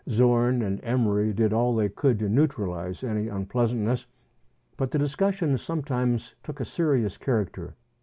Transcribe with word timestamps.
Zorn 0.09 0.63
and 0.63 0.79
Emery 0.81 1.31
did 1.31 1.53
all 1.53 1.75
they 1.75 1.87
could 1.87 2.17
to 2.17 2.27
neutralize 2.27 3.03
any 3.03 3.27
unpleasantness, 3.27 4.07
but 4.75 4.89
the 4.89 4.97
discussions 4.97 5.61
sometimes 5.61 6.33
took 6.41 6.59
a 6.59 6.65
serious 6.65 7.19
character. 7.19 7.75